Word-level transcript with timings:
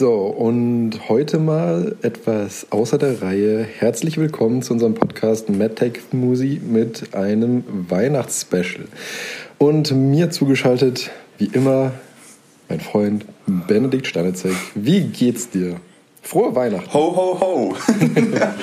So, 0.00 0.14
und 0.14 1.10
heute 1.10 1.38
mal 1.38 1.94
etwas 2.00 2.68
außer 2.70 2.96
der 2.96 3.20
Reihe. 3.20 3.62
Herzlich 3.62 4.16
willkommen 4.16 4.62
zu 4.62 4.72
unserem 4.72 4.94
Podcast 4.94 5.50
MadTech 5.50 5.98
Musi 6.12 6.58
mit 6.66 7.14
einem 7.14 7.64
Weihnachtsspecial. 7.68 8.86
Und 9.58 9.90
mir 9.90 10.30
zugeschaltet, 10.30 11.10
wie 11.36 11.50
immer, 11.52 11.92
mein 12.70 12.80
Freund 12.80 13.26
Benedikt 13.44 14.06
Stanitzek. 14.06 14.54
Wie 14.74 15.02
geht's 15.02 15.50
dir? 15.50 15.76
Frohe 16.22 16.54
Weihnachten. 16.54 16.94
Ho, 16.94 17.14
ho, 17.14 17.38
ho. 17.38 17.76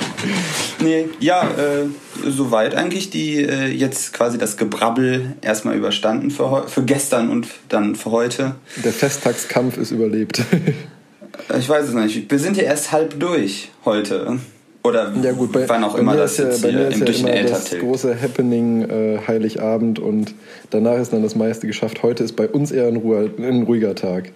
nee, 0.82 1.08
ja, 1.20 1.42
äh, 1.44 1.86
soweit 2.28 2.74
eigentlich 2.74 3.10
die 3.10 3.44
äh, 3.44 3.68
jetzt 3.68 4.12
quasi 4.12 4.38
das 4.38 4.56
Gebrabbel 4.56 5.36
erstmal 5.40 5.76
überstanden 5.76 6.32
für, 6.32 6.66
für 6.66 6.82
gestern 6.82 7.30
und 7.30 7.46
dann 7.68 7.94
für 7.94 8.10
heute. 8.10 8.56
Der 8.82 8.92
Festtagskampf 8.92 9.76
ist 9.76 9.92
überlebt. 9.92 10.42
ich 11.58 11.68
weiß 11.68 11.88
es 11.88 11.94
nicht. 11.94 12.30
Wir 12.30 12.38
sind 12.38 12.56
ja 12.56 12.64
erst 12.64 12.92
halb 12.92 13.18
durch 13.18 13.70
heute. 13.84 14.38
Oder 14.84 15.12
ja, 15.22 15.32
gut, 15.32 15.52
bei, 15.52 15.68
wann 15.68 15.84
auch 15.84 15.96
immer 15.96 16.16
das 16.16 16.38
ja, 16.38 16.44
jetzt 16.44 16.62
bei 16.62 16.70
hier 16.70 16.88
im 16.88 17.04
ja 17.04 17.28
immer 17.28 17.48
das 17.48 17.70
große 17.70 18.20
Happening 18.20 18.88
äh, 18.88 19.18
Heiligabend 19.26 19.98
und 19.98 20.34
danach 20.70 20.98
ist 20.98 21.12
dann 21.12 21.22
das 21.22 21.34
meiste 21.34 21.66
geschafft. 21.66 22.02
Heute 22.02 22.24
ist 22.24 22.36
bei 22.36 22.48
uns 22.48 22.70
eher 22.70 22.86
ein, 22.86 22.96
Ruhe, 22.96 23.30
ein 23.38 23.64
ruhiger 23.64 23.94
Tag. 23.94 24.30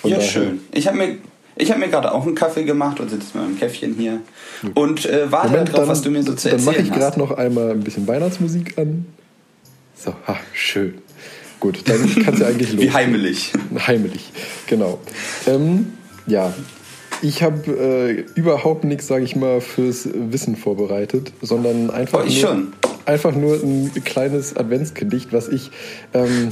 Von 0.00 0.10
ja, 0.10 0.18
daher. 0.18 0.30
schön. 0.30 0.60
Ich 0.72 0.86
habe 0.86 0.96
mir 0.96 1.18
ich 1.58 1.70
habe 1.70 1.80
mir 1.80 1.88
gerade 1.88 2.12
auch 2.12 2.24
einen 2.24 2.34
Kaffee 2.34 2.64
gemacht 2.64 3.00
und 3.00 3.10
sitze 3.10 3.26
mit 3.34 3.46
meinem 3.46 3.58
Käffchen 3.58 3.94
hier 3.94 4.20
und 4.74 5.06
äh, 5.06 5.32
warte 5.32 5.48
Moment, 5.48 5.68
darauf, 5.68 5.80
dann, 5.80 5.88
was 5.88 6.02
du 6.02 6.10
mir 6.10 6.22
so 6.22 6.34
zu 6.34 6.50
erzählen 6.50 6.56
Dann 6.56 6.74
mache 6.74 6.82
ich 6.82 6.92
gerade 6.92 7.18
noch 7.18 7.32
einmal 7.32 7.70
ein 7.70 7.80
bisschen 7.80 8.06
Weihnachtsmusik 8.06 8.78
an. 8.78 9.06
So, 9.96 10.12
ha, 10.26 10.36
schön. 10.52 10.98
Gut, 11.66 11.80
dann 11.86 12.14
kannst 12.24 12.40
du 12.40 12.46
eigentlich 12.46 12.72
los. 12.74 12.80
Wie 12.80 12.92
heimelig. 12.92 13.52
Heimelig, 13.88 14.30
genau. 14.68 15.00
Ähm, 15.48 15.94
ja, 16.28 16.54
ich 17.22 17.42
habe 17.42 17.72
äh, 17.72 18.38
überhaupt 18.38 18.84
nichts, 18.84 19.08
sage 19.08 19.24
ich 19.24 19.34
mal, 19.34 19.60
fürs 19.60 20.08
Wissen 20.14 20.54
vorbereitet, 20.54 21.32
sondern 21.42 21.90
einfach, 21.90 22.24
oh, 22.24 22.30
nur, 22.30 22.68
einfach 23.04 23.34
nur 23.34 23.60
ein 23.60 23.90
kleines 24.04 24.56
Adventsgedicht, 24.56 25.32
was 25.32 25.48
ich 25.48 25.72
ähm, 26.14 26.50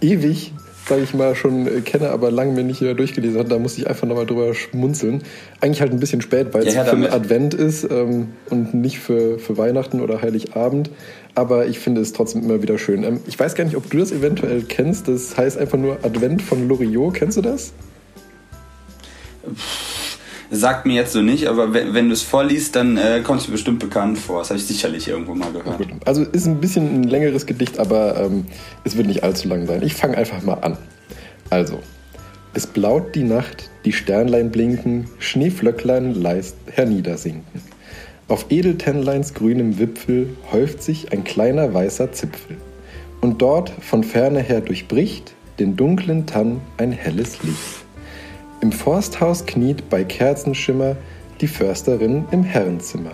ewig 0.00 0.52
sage 0.88 1.02
ich 1.02 1.14
mal, 1.14 1.34
schon 1.34 1.66
äh, 1.66 1.80
kenne, 1.80 2.10
aber 2.10 2.30
lange 2.30 2.52
mir 2.52 2.64
nicht 2.64 2.80
wieder 2.80 2.94
durchgelesen 2.94 3.38
habe. 3.38 3.48
Da 3.48 3.58
musste 3.58 3.80
ich 3.80 3.88
einfach 3.88 4.06
nochmal 4.06 4.26
drüber 4.26 4.54
schmunzeln. 4.54 5.22
Eigentlich 5.60 5.80
halt 5.80 5.92
ein 5.92 6.00
bisschen 6.00 6.20
spät, 6.20 6.48
weil 6.52 6.66
es 6.66 6.74
ja, 6.74 6.84
für. 6.84 7.12
Advent 7.12 7.54
ist 7.54 7.84
ähm, 7.90 8.28
und 8.50 8.74
nicht 8.74 8.98
für, 8.98 9.38
für 9.38 9.56
Weihnachten 9.56 10.00
oder 10.00 10.22
Heiligabend. 10.22 10.90
Aber 11.34 11.66
ich 11.66 11.78
finde 11.78 12.00
es 12.00 12.12
trotzdem 12.12 12.42
immer 12.42 12.62
wieder 12.62 12.78
schön. 12.78 13.04
Ähm, 13.04 13.20
ich 13.26 13.38
weiß 13.38 13.54
gar 13.54 13.64
nicht, 13.64 13.76
ob 13.76 13.88
du 13.90 13.98
das 13.98 14.12
eventuell 14.12 14.62
kennst. 14.62 15.08
Das 15.08 15.36
heißt 15.36 15.58
einfach 15.58 15.78
nur 15.78 15.98
Advent 16.02 16.42
von 16.42 16.68
Loriot. 16.68 17.14
Kennst 17.14 17.36
du 17.36 17.42
das? 17.42 17.72
Sagt 20.54 20.84
mir 20.84 20.92
jetzt 20.92 21.12
so 21.12 21.22
nicht, 21.22 21.46
aber 21.46 21.72
wenn, 21.72 21.94
wenn 21.94 22.08
du 22.08 22.12
es 22.12 22.20
vorliest, 22.20 22.76
dann 22.76 22.98
äh, 22.98 23.22
kommt 23.24 23.40
es 23.40 23.48
mir 23.48 23.52
bestimmt 23.52 23.78
bekannt 23.78 24.18
vor. 24.18 24.40
Das 24.40 24.50
habe 24.50 24.60
ich 24.60 24.66
sicherlich 24.66 25.08
irgendwo 25.08 25.34
mal 25.34 25.50
gehört. 25.50 25.78
Gut. 25.78 25.88
Also 26.04 26.24
ist 26.24 26.44
ein 26.44 26.60
bisschen 26.60 27.00
ein 27.00 27.04
längeres 27.04 27.46
Gedicht, 27.46 27.78
aber 27.78 28.20
ähm, 28.20 28.44
es 28.84 28.94
wird 28.98 29.06
nicht 29.06 29.24
allzu 29.24 29.48
lang 29.48 29.66
sein. 29.66 29.82
Ich 29.82 29.94
fange 29.94 30.18
einfach 30.18 30.42
mal 30.42 30.58
an. 30.60 30.76
Also, 31.48 31.78
es 32.52 32.66
blaut 32.66 33.14
die 33.14 33.24
Nacht, 33.24 33.70
die 33.86 33.94
Sternlein 33.94 34.50
blinken, 34.50 35.08
Schneeflöcklein 35.18 36.14
leist 36.14 36.56
herniedersinken. 36.70 37.62
Auf 38.28 38.44
Edeltennleins 38.50 39.32
grünem 39.32 39.78
Wipfel 39.78 40.36
häuft 40.52 40.82
sich 40.82 41.12
ein 41.12 41.24
kleiner 41.24 41.72
weißer 41.72 42.12
Zipfel. 42.12 42.58
Und 43.22 43.40
dort 43.40 43.70
von 43.80 44.04
ferne 44.04 44.40
her 44.40 44.60
durchbricht 44.60 45.32
den 45.58 45.76
dunklen 45.76 46.26
Tann 46.26 46.60
ein 46.76 46.92
helles 46.92 47.42
Licht. 47.42 47.81
Im 48.62 48.70
Forsthaus 48.70 49.44
kniet 49.44 49.90
bei 49.90 50.04
Kerzenschimmer 50.04 50.94
die 51.40 51.48
Försterin 51.48 52.26
im 52.30 52.44
Herrenzimmer. 52.44 53.10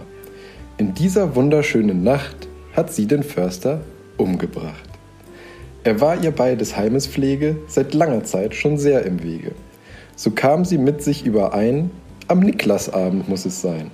In 0.77 0.93
dieser 0.93 1.37
wunderschönen 1.37 2.05
Nacht 2.05 2.47
hat 2.75 2.93
sie 2.93 3.07
den 3.07 3.23
Förster 3.23 3.81
umgebracht. 4.19 4.91
Er 5.85 6.03
war 6.03 6.23
ihr 6.23 6.33
bei 6.33 6.55
des 6.55 6.77
Heimes 6.77 7.07
Pflege 7.07 7.57
seit 7.67 7.95
langer 7.95 8.25
Zeit 8.25 8.55
schon 8.55 8.77
sehr 8.77 9.07
im 9.07 9.23
Wege. 9.23 9.53
So 10.17 10.33
kam 10.33 10.67
sie 10.67 10.77
mit 10.77 11.03
sich 11.03 11.25
überein, 11.25 11.93
am 12.27 12.41
Niklasabend 12.41 13.27
muss 13.27 13.47
es 13.47 13.63
sein. 13.63 13.91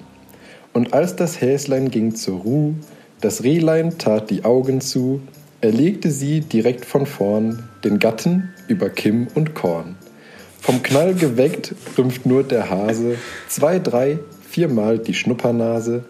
Und 0.73 0.93
als 0.93 1.15
das 1.15 1.41
Häslein 1.41 1.89
ging 1.89 2.17
zur 2.17 2.41
Ruh, 2.41 2.75
das 3.21 3.45
Rehlein 3.45 3.97
tat 3.97 4.29
die 4.29 4.45
Augen 4.45 4.81
zu, 4.81 5.21
erlegte 5.61 6.11
sie 6.11 6.41
direkt 6.41 6.85
von 6.85 7.07
vorn 7.07 7.63
den 7.85 8.01
Gatten 8.01 8.53
über 8.67 8.91
Kim 8.91 9.29
und 9.37 9.55
Korn. 9.55 9.95
Vom 10.65 10.83
Knall 10.83 11.13
geweckt 11.13 11.75
rümpft 11.99 12.25
nur 12.25 12.43
der 12.43 12.71
Hase 12.71 13.19
zwei, 13.49 13.79
drei, 13.79 14.19
viermal 14.49 14.99
die 14.99 15.13
Schnuppernase 15.13 16.07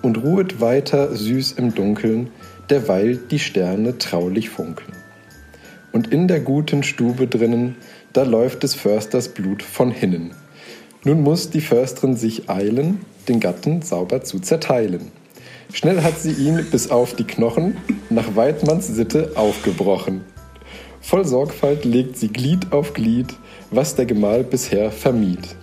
und 0.00 0.22
ruhet 0.22 0.60
weiter 0.60 1.16
süß 1.16 1.54
im 1.58 1.74
Dunkeln, 1.74 2.30
derweil 2.70 3.16
die 3.16 3.40
Sterne 3.40 3.98
traulich 3.98 4.48
funkeln. 4.48 4.92
Und 5.90 6.12
in 6.12 6.28
der 6.28 6.38
guten 6.38 6.84
Stube 6.84 7.26
drinnen, 7.26 7.74
da 8.12 8.22
läuft 8.22 8.62
des 8.62 8.76
Försters 8.76 9.30
Blut 9.30 9.64
von 9.64 9.90
hinnen. 9.90 10.30
Nun 11.02 11.22
muss 11.22 11.50
die 11.50 11.60
Försterin 11.60 12.14
sich 12.14 12.48
eilen, 12.48 13.00
den 13.26 13.40
Gatten 13.40 13.82
sauber 13.82 14.22
zu 14.22 14.38
zerteilen. 14.38 15.10
Schnell 15.72 16.04
hat 16.04 16.20
sie 16.20 16.30
ihn 16.30 16.64
bis 16.70 16.92
auf 16.92 17.14
die 17.14 17.24
Knochen 17.26 17.76
nach 18.08 18.36
Weidmanns 18.36 18.86
Sitte 18.86 19.32
aufgebrochen. 19.34 20.20
Voll 21.00 21.24
Sorgfalt 21.24 21.84
legt 21.84 22.16
sie 22.16 22.28
Glied 22.28 22.72
auf 22.72 22.92
Glied, 22.92 23.34
was 23.70 23.94
der 23.94 24.06
Gemahl 24.06 24.44
bisher 24.44 24.90
vermied. 24.90 25.56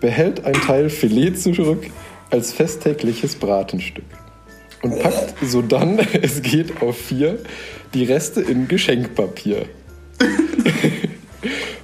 Behält 0.00 0.44
ein 0.44 0.54
Teil 0.54 0.90
Filet 0.90 1.36
zurück 1.36 1.86
als 2.30 2.52
festtägliches 2.52 3.36
Bratenstück 3.36 4.04
und 4.82 4.98
packt 5.00 5.34
sodann, 5.42 5.98
es 6.22 6.42
geht 6.42 6.82
auf 6.82 6.96
vier, 6.96 7.38
die 7.94 8.04
Reste 8.04 8.40
in 8.40 8.68
Geschenkpapier. 8.68 9.66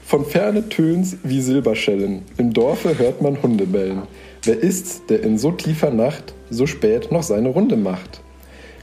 Von 0.06 0.26
ferne 0.26 0.68
tönt's 0.68 1.16
wie 1.22 1.40
Silberschellen, 1.40 2.22
im 2.36 2.52
Dorfe 2.52 2.98
hört 2.98 3.22
man 3.22 3.42
Hunde 3.42 3.66
bellen. 3.66 4.02
Wer 4.42 4.58
ist's, 4.58 5.06
der 5.06 5.22
in 5.22 5.38
so 5.38 5.52
tiefer 5.52 5.90
Nacht 5.90 6.34
so 6.50 6.66
spät 6.66 7.10
noch 7.12 7.22
seine 7.22 7.48
Runde 7.48 7.76
macht? 7.76 8.20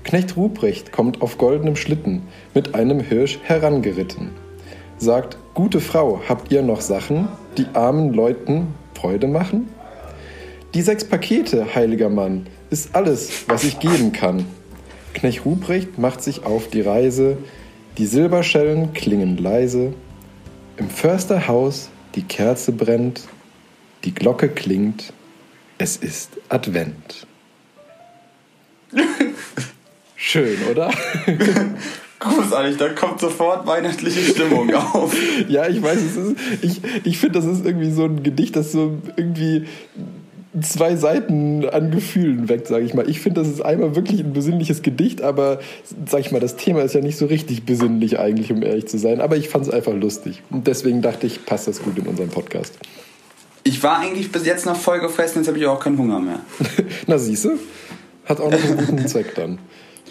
Knecht 0.04 0.38
Ruprecht 0.38 0.92
kommt 0.92 1.22
auf 1.22 1.38
goldenem 1.38 1.76
Schlitten 1.76 2.24
mit 2.56 2.74
einem 2.74 3.00
Hirsch 3.00 3.40
herangeritten. 3.44 4.30
Sagt, 5.02 5.38
gute 5.54 5.80
Frau, 5.80 6.22
habt 6.28 6.52
ihr 6.52 6.62
noch 6.62 6.82
Sachen, 6.82 7.30
die 7.58 7.68
armen 7.74 8.14
Leuten 8.14 8.74
Freude 8.94 9.28
machen? 9.28 9.70
Die 10.74 10.82
sechs 10.82 11.06
Pakete, 11.06 11.74
heiliger 11.74 12.10
Mann, 12.10 12.48
ist 12.70 12.94
alles, 12.94 13.48
was 13.48 13.64
ich 13.64 13.80
geben 13.80 14.12
kann. 14.12 14.46
Knecht 15.14 15.46
Ruprecht 15.46 15.98
macht 15.98 16.22
sich 16.22 16.44
auf 16.44 16.68
die 16.68 16.82
Reise, 16.82 17.38
die 17.98 18.08
Silberschellen 18.08 18.92
klingen 18.92 19.38
leise. 19.38 19.94
Im 20.76 20.90
Försterhaus 20.90 21.90
die 22.16 22.24
Kerze 22.24 22.74
brennt, 22.74 23.22
die 24.04 24.14
Glocke 24.14 24.50
klingt, 24.50 25.14
es 25.78 25.96
ist 25.96 26.32
Advent. 26.50 27.26
Schön, 30.18 30.58
oder? 30.70 30.92
Großartig, 32.20 32.78
da 32.78 32.90
kommt 32.90 33.22
sofort 33.22 33.66
weihnachtliche 33.66 34.20
Stimmung 34.22 34.74
auf. 34.94 35.16
ja, 35.48 35.68
ich 35.68 35.82
weiß, 35.82 35.98
es 35.98 36.18
ist, 36.18 36.36
ich, 36.62 36.82
ich 37.06 37.18
finde, 37.18 37.40
das 37.40 37.46
ist 37.46 37.66
irgendwie 37.66 37.92
so 37.92 38.06
ein 38.06 38.24
Gedicht, 38.24 38.56
das 38.56 38.72
so 38.72 38.98
irgendwie 39.16 39.66
zwei 40.62 40.96
Seiten 40.96 41.68
an 41.70 41.92
Gefühlen 41.92 42.50
weckt, 42.50 42.68
sage 42.68 42.84
ich 42.84 42.94
mal. 42.94 43.10
Ich 43.10 43.22
finde, 43.22 43.42
das 43.42 43.50
ist 43.50 43.62
einmal 43.62 43.96
wirklich 43.96 44.20
ein 44.22 44.34
besinnliches 44.34 44.82
Gedicht, 44.82 45.22
aber 45.22 45.60
sage 46.08 46.22
ich 46.22 46.32
mal, 46.32 46.40
das 46.40 46.56
Thema 46.56 46.82
ist 46.82 46.94
ja 46.94 47.02
nicht 47.02 47.18
so 47.18 47.28
richtig 47.28 47.64
besinnlich 47.64 48.20
eigentlich, 48.20 48.52
um 48.52 48.64
ehrlich 48.64 48.88
zu 48.88 48.98
sein. 48.98 49.22
Aber 49.22 49.38
ich 49.38 49.50
fand 49.50 49.68
es 49.68 49.72
einfach 49.72 49.94
lustig. 49.94 50.42
Und 50.50 50.68
deswegen 50.68 51.02
dachte 51.02 51.28
ich, 51.28 51.46
passt 51.46 51.68
das 51.68 51.82
gut 51.84 51.98
in 51.98 52.08
unseren 52.08 52.30
Podcast. 52.30 52.78
Ich 53.64 53.84
war 53.84 54.00
eigentlich 54.00 54.32
bis 54.32 54.46
jetzt 54.46 54.66
noch 54.66 54.76
voll 54.76 55.00
gefressen, 55.00 55.42
jetzt 55.42 55.48
habe 55.48 55.60
ich 55.60 55.66
auch 55.68 55.80
keinen 55.80 55.98
Hunger 55.98 56.20
mehr. 56.20 56.40
Na, 57.08 57.18
siehst 57.18 57.46
du? 57.46 57.52
Hat 58.26 58.40
auch 58.42 58.52
noch 58.52 58.64
einen 58.64 58.78
guten 58.78 59.08
Zweck 59.08 59.36
dann. 59.36 59.60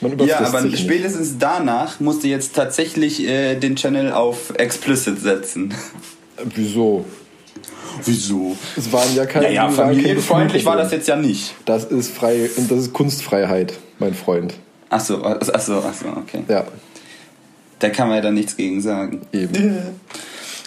Ja, 0.01 0.41
aber 0.41 0.61
spätestens 0.77 1.31
nicht. 1.31 1.43
danach 1.43 2.01
musst 2.01 2.23
du 2.23 2.29
jetzt 2.29 2.55
tatsächlich 2.55 3.27
äh, 3.27 3.57
den 3.57 3.77
Channel 3.77 4.13
auf 4.13 4.53
explicit 4.57 5.21
setzen. 5.21 5.75
Wieso? 6.55 7.05
Wieso? 8.05 8.57
Es 8.77 8.93
waren 8.93 9.15
ja 9.15 9.27
keine. 9.27 9.47
Naja, 9.47 9.69
familienfreundlich 9.69 10.65
war 10.65 10.77
das 10.77 10.93
jetzt 10.93 11.09
ja 11.09 11.17
nicht. 11.17 11.55
Das 11.65 11.85
ist 11.85 12.13
frei 12.13 12.49
und 12.57 12.71
das 12.71 12.79
ist 12.79 12.93
Kunstfreiheit, 12.93 13.75
mein 13.99 14.15
Freund. 14.15 14.55
Ach 14.91 15.01
so, 15.01 15.23
ach 15.23 15.61
so, 15.61 15.83
ach 15.87 15.95
so, 15.95 16.09
okay. 16.09 16.45
Ja. 16.49 16.65
Da 17.79 17.91
kann 17.91 18.09
man 18.09 18.17
ja 18.17 18.23
dann 18.23 18.35
nichts 18.35 18.57
gegen 18.57 18.81
sagen. 18.81 19.23
Eben. 19.33 19.79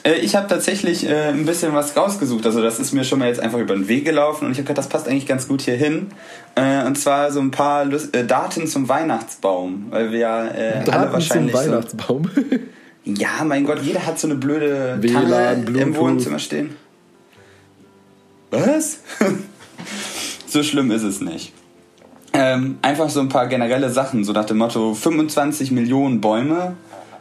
Äh, 0.03 0.15
ich 0.15 0.35
habe 0.35 0.47
tatsächlich 0.47 1.07
äh, 1.07 1.29
ein 1.29 1.45
bisschen 1.45 1.73
was 1.73 1.95
rausgesucht. 1.95 2.45
Also 2.45 2.61
das 2.61 2.79
ist 2.79 2.93
mir 2.93 3.03
schon 3.03 3.19
mal 3.19 3.27
jetzt 3.27 3.39
einfach 3.39 3.59
über 3.59 3.75
den 3.75 3.87
Weg 3.87 4.05
gelaufen 4.05 4.45
und 4.45 4.51
ich 4.51 4.57
habe 4.57 4.67
gedacht, 4.67 4.79
das 4.79 4.89
passt 4.89 5.07
eigentlich 5.07 5.27
ganz 5.27 5.47
gut 5.47 5.61
hier 5.61 5.75
hin. 5.75 6.07
Äh, 6.55 6.85
und 6.85 6.97
zwar 6.97 7.31
so 7.31 7.39
ein 7.39 7.51
paar 7.51 7.85
Lust 7.85 8.15
äh, 8.15 8.25
Daten 8.25 8.67
zum 8.67 8.89
Weihnachtsbaum, 8.89 9.87
weil 9.89 10.11
wir 10.11 10.19
ja 10.19 10.47
äh, 10.47 10.83
Daten 10.83 10.91
alle 10.91 11.13
wahrscheinlich 11.13 11.55
zum 11.55 11.65
Weihnachtsbaum. 11.65 12.29
So, 12.33 12.41
ja, 13.11 13.43
mein 13.45 13.65
Gott, 13.65 13.79
jeder 13.83 14.05
hat 14.05 14.19
so 14.19 14.27
eine 14.27 14.35
blöde 14.35 14.97
WLAN, 15.01 15.65
Tanne 15.65 15.79
im 15.79 15.95
Wohnzimmer 15.95 16.39
stehen. 16.39 16.75
was? 18.49 18.99
so 20.47 20.63
schlimm 20.63 20.91
ist 20.91 21.03
es 21.03 21.21
nicht. 21.21 21.53
Ähm, 22.33 22.77
einfach 22.81 23.09
so 23.09 23.19
ein 23.19 23.29
paar 23.29 23.47
generelle 23.47 23.89
Sachen, 23.89 24.23
so 24.23 24.31
nach 24.31 24.45
dem 24.45 24.57
Motto 24.57 24.93
25 24.93 25.71
Millionen 25.71 26.21
Bäume 26.21 26.75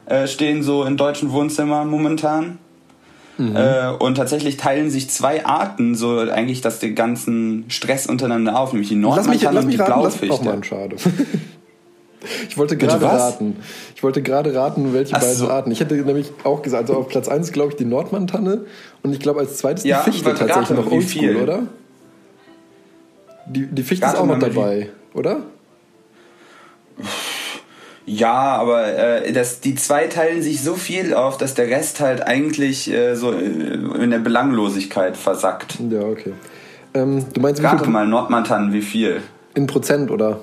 äh, 0.07 0.29
stehen 0.29 0.63
so 0.63 0.85
in 0.85 0.97
deutschen 0.97 1.33
Wohnzimmern 1.33 1.89
momentan. 1.89 2.59
Mhm. 3.41 3.57
Äh, 3.57 3.89
und 3.99 4.17
tatsächlich 4.17 4.59
teilen 4.59 4.91
sich 4.91 5.09
zwei 5.09 5.47
Arten 5.47 5.95
so 5.95 6.19
eigentlich 6.19 6.61
das 6.61 6.79
den 6.79 6.95
ganzen 6.95 7.65
Stress 7.69 8.07
untereinander 8.07 8.59
auf, 8.59 8.73
nämlich 8.73 8.91
die 8.91 8.97
Nordmantanne 8.97 9.61
und 9.61 9.71
die 9.71 9.77
raten, 9.77 9.93
Blaufichte. 9.93 10.45
Lass 10.45 10.67
schade. 10.67 10.97
Ich 12.51 12.59
wollte 12.59 12.77
gerade 12.77 13.03
raten. 13.03 13.57
Ich 13.97 14.03
wollte 14.03 14.21
gerade 14.21 14.55
raten, 14.55 14.93
welche 14.93 15.17
Ach 15.17 15.21
beiden 15.21 15.37
so. 15.37 15.49
Arten. 15.49 15.71
Ich 15.71 15.81
hätte 15.81 15.95
nämlich 15.95 16.31
auch 16.45 16.61
gesagt, 16.61 16.91
also 16.91 17.01
auf 17.01 17.09
Platz 17.09 17.29
1 17.29 17.51
glaube 17.51 17.71
ich 17.71 17.77
die 17.77 17.87
Nordmantanne 17.87 18.67
und 19.03 19.13
ich 19.15 19.21
glaube 19.21 19.41
als 19.41 19.57
zweites 19.57 19.85
ja, 19.85 20.03
die 20.03 20.11
Fichte 20.11 20.35
tatsächlich 20.35 20.79
noch 20.79 20.93
oldschool, 20.93 21.37
oder? 21.37 21.63
Die, 23.47 23.67
die 23.69 23.83
Fichte 23.83 24.05
ist 24.05 24.17
auch 24.17 24.27
noch 24.27 24.39
dabei, 24.39 24.91
oder? 25.15 25.45
Ja, 28.13 28.57
aber 28.57 28.87
äh, 28.87 29.33
das, 29.33 29.61
die 29.61 29.77
zwei 29.77 30.09
teilen 30.09 30.43
sich 30.43 30.63
so 30.63 30.75
viel 30.75 31.15
auf, 31.15 31.39
dass 31.39 31.55
der 31.55 31.69
Rest 31.69 32.01
halt 32.01 32.27
eigentlich 32.27 32.91
äh, 32.91 33.15
so 33.15 33.31
äh, 33.31 33.45
in 33.45 34.11
der 34.11 34.19
Belanglosigkeit 34.19 35.17
versackt. 35.17 35.79
Ja, 35.89 36.01
okay. 36.01 36.33
Ähm, 36.93 37.25
du 37.33 37.41
meinst, 37.41 37.63
Rate 37.63 37.89
mal 37.89 38.09
Nordmantannen, 38.09 38.73
wie 38.73 38.83
viel? 38.83 39.23
In 39.55 39.69
Prozent, 39.69 40.11
oder? 40.11 40.41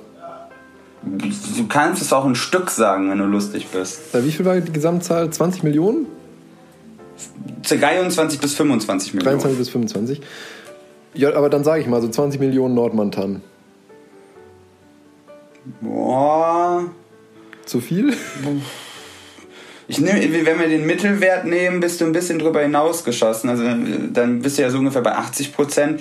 Du 1.02 1.66
kannst 1.68 2.00
es 2.00 2.10
auch 2.10 2.24
ein 2.24 2.36
Stück 2.36 2.70
sagen, 2.70 3.10
wenn 3.10 3.18
du 3.18 3.26
lustig 3.26 3.66
bist. 3.66 4.14
Äh, 4.14 4.24
wie 4.24 4.32
viel 4.32 4.46
war 4.46 4.58
die 4.58 4.72
Gesamtzahl? 4.72 5.28
20 5.28 5.62
Millionen? 5.62 6.06
23 7.68 8.40
bis 8.40 8.54
25 8.54 9.12
Millionen. 9.12 9.40
23 9.40 9.58
bis 9.58 9.68
25. 9.68 10.22
Ja, 11.12 11.34
aber 11.34 11.50
dann 11.50 11.64
sage 11.64 11.82
ich 11.82 11.86
mal 11.86 12.00
so 12.00 12.08
20 12.08 12.40
Millionen 12.40 12.74
Nordmantannen. 12.74 13.42
Boah. 15.82 16.84
Zu 17.68 17.80
viel? 17.80 18.14
Ich 19.88 20.00
nehm, 20.00 20.16
wenn 20.16 20.58
wir 20.58 20.68
den 20.68 20.86
Mittelwert 20.86 21.44
nehmen, 21.44 21.80
bist 21.80 22.00
du 22.00 22.06
ein 22.06 22.12
bisschen 22.12 22.38
drüber 22.38 22.62
hinausgeschossen. 22.62 23.50
Also 23.50 23.62
dann 24.12 24.40
bist 24.40 24.56
du 24.56 24.62
ja 24.62 24.70
so 24.70 24.78
ungefähr 24.78 25.02
bei 25.02 25.14
80 25.14 25.52
Prozent. 25.52 26.00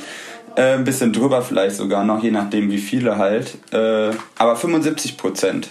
Äh, 0.55 0.75
ein 0.75 0.85
bisschen 0.85 1.11
drüber 1.11 1.41
vielleicht 1.41 1.75
sogar 1.75 2.05
noch, 2.05 2.23
je 2.23 2.31
nachdem 2.31 2.71
wie 2.71 2.77
viele 2.77 3.17
halt. 3.17 3.57
Äh, 3.71 4.11
aber 4.37 4.55
75 4.55 5.17
Prozent 5.17 5.67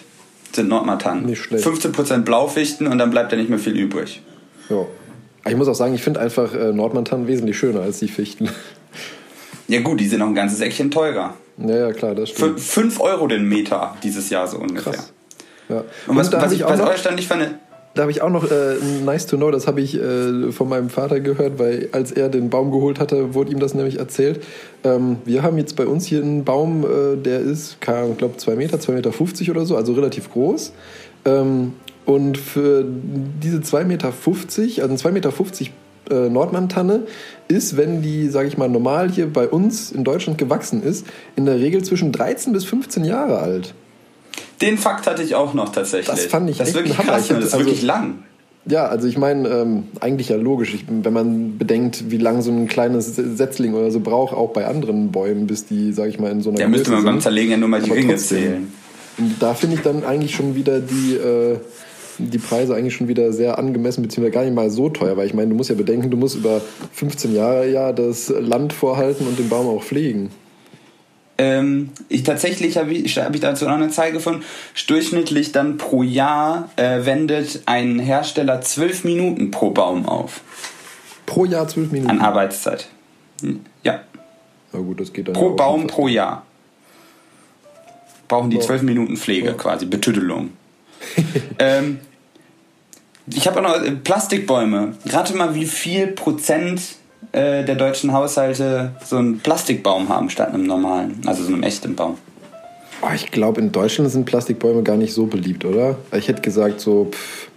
sind 0.53 0.69
Nordmatannen. 0.69 1.25
Nicht 1.25 1.41
schlecht. 1.41 1.65
15 1.65 1.93
Prozent 1.93 2.25
Blaufichten 2.27 2.87
und 2.87 2.99
dann 2.99 3.11
bleibt 3.11 3.33
ja 3.33 3.39
nicht 3.39 3.49
mehr 3.49 3.59
viel 3.59 3.77
übrig. 3.77 4.21
Ja. 4.69 4.85
Ich 5.49 5.57
muss 5.57 5.67
auch 5.67 5.75
sagen, 5.75 5.95
ich 5.95 6.03
finde 6.03 6.21
einfach 6.21 6.53
äh, 6.55 6.73
Nordmantannen 6.75 7.27
wesentlich 7.27 7.57
schöner 7.57 7.81
als 7.81 8.01
die 8.01 8.09
Fichten. 8.09 8.51
Ja 9.69 9.81
gut, 9.81 9.99
die 9.99 10.07
sind 10.07 10.21
noch 10.21 10.29
ein 10.29 10.35
ganzes 10.35 10.61
Eckchen 10.61 10.91
teurer. 10.91 11.35
Ja, 11.59 11.77
ja, 11.77 11.93
klar, 11.93 12.15
das 12.15 12.31
stimmt. 12.31 12.61
5 12.61 13.01
Euro 13.01 13.27
den 13.27 13.49
Meter 13.49 13.97
dieses 14.03 14.31
Jahr 14.31 14.47
so 14.47 14.59
ungefähr. 14.59 14.93
Krass. 14.93 15.13
Ja. 15.69 15.85
Und, 16.07 16.17
was, 16.17 16.33
was 16.33 16.53
ich, 16.53 16.63
was 16.65 16.81
euch 16.81 17.03
dann 17.03 17.15
nicht 17.15 17.29
fand, 17.29 17.57
da 17.97 18.03
habe 18.03 18.13
ich 18.13 18.21
auch 18.21 18.29
noch 18.29 18.51
äh, 18.51 18.75
nice 19.05 19.27
to 19.27 19.39
know, 19.39 19.51
das 19.51 19.67
habe 19.67 19.81
ich 19.81 19.99
äh, 19.99 20.53
von 20.53 20.69
meinem 20.69 20.91
Vater 20.91 21.21
gehört, 21.21 21.59
weil 21.59 21.89
als 21.93 22.13
er 22.13 22.29
den 22.29 22.51
Baum 22.51 22.71
geholt 22.71 23.01
hatte, 23.01 23.33
wurde 23.33 23.53
ihm 23.53 23.59
das 23.59 23.73
nämlich 23.73 23.99
erzählt. 23.99 24.45
Ähm, 24.85 25.17
wir 25.25 25.43
haben 25.43 25.57
jetzt 25.57 25.77
bei 25.77 25.87
uns 25.87 26.05
hier 26.05 26.21
einen 26.21 26.45
Baum, 26.45 26.85
äh, 26.85 27.17
der 27.17 27.41
ist, 27.41 27.79
ich 27.81 28.19
glaube, 28.19 28.37
2 28.37 28.55
Meter, 28.55 28.77
2,50 28.77 28.93
Meter 28.93 29.13
50 29.13 29.51
oder 29.51 29.65
so, 29.65 29.77
also 29.77 29.95
relativ 29.95 30.31
groß. 30.31 30.73
Ähm, 31.25 31.73
und 32.05 32.37
für 32.37 32.85
diese 32.87 33.59
2,50 33.59 33.85
Meter, 33.85 34.09
also 34.09 35.09
2,50 35.09 35.11
Meter 35.13 35.33
50 35.33 35.73
äh, 36.11 36.29
Nordmantanne 36.29 37.05
ist, 37.49 37.79
wenn 37.79 38.03
die, 38.03 38.29
sage 38.29 38.49
ich 38.49 38.59
mal, 38.59 38.69
normal 38.69 39.11
hier 39.11 39.33
bei 39.33 39.49
uns 39.49 39.91
in 39.91 40.05
Deutschland 40.05 40.37
gewachsen 40.37 40.83
ist, 40.83 41.07
in 41.35 41.47
der 41.47 41.59
Regel 41.59 41.83
zwischen 41.83 42.13
13 42.13 42.53
bis 42.53 42.67
15 42.67 43.05
Jahre 43.05 43.39
alt. 43.39 43.75
Den 44.61 44.79
Fakt 44.79 45.07
hatte 45.07 45.23
ich 45.23 45.35
auch 45.35 45.55
noch 45.55 45.71
tatsächlich. 45.71 46.07
Das 46.07 46.27
fand 46.27 46.49
ich 46.51 46.59
das 46.59 46.69
echt 46.69 46.77
ist 46.77 46.83
wirklich 46.83 46.99
krass, 46.99 47.29
das 47.29 47.39
ist 47.39 47.55
also, 47.55 47.59
wirklich 47.67 47.83
lang. 47.83 48.21
Ja, 48.69 48.87
also 48.87 49.07
ich 49.07 49.17
meine, 49.17 49.49
ähm, 49.49 49.85
eigentlich 50.01 50.29
ja 50.29 50.37
logisch, 50.37 50.75
ich, 50.75 50.87
wenn 50.89 51.13
man 51.13 51.57
bedenkt, 51.57 52.11
wie 52.11 52.17
lange 52.17 52.43
so 52.43 52.51
ein 52.51 52.67
kleines 52.67 53.15
Setzling 53.15 53.75
oder 53.75 53.93
so 53.93 54.01
braucht, 54.01 54.35
auch 54.35 54.53
bei 54.53 54.67
anderen 54.67 55.13
Bäumen, 55.13 55.47
bis 55.47 55.67
die, 55.67 55.93
sage 55.93 56.09
ich 56.09 56.19
mal, 56.19 56.33
in 56.33 56.41
so 56.41 56.51
einer 56.51 56.59
Da 56.59 56.69
müsste 56.69 56.91
man 56.91 57.05
beim 57.05 57.21
Zerlegen 57.21 57.53
ja 57.53 57.57
nur 57.59 57.69
mal 57.69 57.81
die 57.81 57.93
Ringe 57.93 58.15
trotzdem, 58.15 58.39
zählen. 58.39 58.73
Und 59.19 59.37
da 59.41 59.55
finde 59.55 59.77
ich 59.77 59.83
dann 59.83 60.05
eigentlich 60.05 60.35
schon 60.35 60.57
wieder 60.57 60.81
die, 60.81 61.15
äh, 61.15 61.59
die 62.19 62.39
Preise 62.39 62.75
eigentlich 62.75 62.97
schon 62.97 63.07
wieder 63.07 63.33
sehr 63.33 63.59
angemessen, 63.59 64.03
beziehungsweise 64.03 64.33
gar 64.33 64.45
nicht 64.45 64.55
mal 64.55 64.71
so 64.71 64.89
teuer, 64.89 65.17
weil 65.17 65.27
ich 65.27 65.35
meine, 65.35 65.51
du 65.51 65.55
musst 65.55 65.71
ja 65.71 65.77
bedenken, 65.77 66.11
du 66.11 66.17
musst 66.17 66.35
über 66.35 66.61
15 66.93 67.35
Jahre 67.35 67.71
ja 67.71 67.93
das 67.93 68.29
Land 68.29 68.73
vorhalten 68.73 69.29
und 69.29 69.39
den 69.39 69.49
Baum 69.49 69.69
auch 69.69 69.85
pflegen. 69.85 70.31
Ähm, 71.39 71.91
ich 72.09 72.23
tatsächlich 72.23 72.79
habe 72.79 72.93
ich, 72.93 73.19
hab 73.19 73.35
ich 73.35 73.41
dazu 73.41 73.67
noch 73.67 73.75
eine 73.75 73.91
Zahl 73.91 74.13
gefunden. 74.13 74.43
Durchschnittlich 74.87 75.53
dann 75.53 75.77
pro 75.77 76.03
Jahr 76.03 76.71
äh, 76.77 77.05
wendet 77.05 77.63
ein 77.67 77.99
Hersteller 77.99 78.61
zwölf 78.63 79.05
Minuten 79.05 79.51
pro 79.51 79.71
Baum 79.71 80.07
auf. 80.07 80.41
Pro 81.27 81.45
Jahr 81.45 81.69
zwölf 81.69 81.91
Minuten? 81.93 82.11
An 82.11 82.21
Arbeitszeit. 82.21 82.89
Ja. 83.83 84.01
Na 84.73 84.79
gut, 84.81 85.01
das 85.01 85.13
geht 85.13 85.29
dann 85.29 85.35
Pro 85.35 85.51
ja 85.51 85.55
Baum 85.57 85.87
pro 85.87 86.09
Jahr. 86.09 86.47
Brauchen 88.29 88.51
die 88.51 88.59
zwölf 88.59 88.83
Minuten 88.83 89.17
Pflege 89.17 89.49
ja. 89.49 89.55
quasi, 89.55 89.87
Betüdelung. 89.87 90.51
ähm, 91.59 92.01
ich 93.27 93.47
habe 93.47 93.61
auch 93.61 93.63
noch 93.63 93.85
äh, 93.85 93.93
Plastikbäume. 93.93 94.95
Rate 95.07 95.35
mal, 95.35 95.55
wie 95.55 95.67
viel 95.67 96.09
Prozent 96.09 96.81
äh, 97.33 97.65
der 97.65 97.75
deutschen 97.75 98.13
Haushalte 98.13 98.93
so 99.05 99.17
einen 99.17 99.41
Plastikbaum 99.41 100.09
haben 100.09 100.31
statt 100.31 100.53
einem 100.53 100.65
normalen, 100.65 101.21
also 101.27 101.43
so 101.43 101.53
einem 101.53 101.63
echten 101.63 101.95
Baum. 101.95 102.19
Oh, 103.03 103.13
ich 103.15 103.31
glaube, 103.31 103.61
in 103.61 103.73
Deutschland 103.73 104.11
sind 104.11 104.25
Plastikbäume 104.25 104.83
gar 104.83 104.97
nicht 104.97 105.13
so 105.13 105.27
beliebt, 105.27 105.65
oder? 105.65 105.99
Ich 106.13 106.29
hätte 106.29 106.41
gesagt 106.41 106.81
so 106.81 107.11
pff, 107.11 107.49